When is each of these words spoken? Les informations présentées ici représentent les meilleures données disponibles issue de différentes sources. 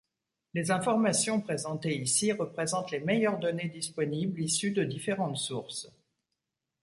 Les 0.55 0.71
informations 0.71 1.39
présentées 1.41 1.95
ici 1.95 2.31
représentent 2.31 2.89
les 2.89 3.01
meilleures 3.01 3.37
données 3.37 3.67
disponibles 3.69 4.41
issue 4.41 4.71
de 4.71 4.83
différentes 4.83 5.37
sources. 5.37 5.91